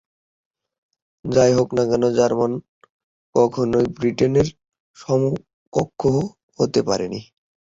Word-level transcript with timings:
যাই 1.25 1.51
হোক 1.57 1.69
না 1.77 1.83
কেন 1.89 2.03
জার্মানি 2.17 2.57
কখনোই 3.35 3.85
ব্রিটেনের 3.97 4.47
সমকক্ষ 4.97 6.01
হতে 6.59 6.79
পারেনি। 6.87 7.19